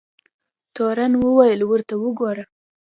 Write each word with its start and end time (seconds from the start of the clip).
تورن 0.75 1.13
وویل 1.23 1.61
ورته 1.65 1.93
وګوره. 2.03 2.43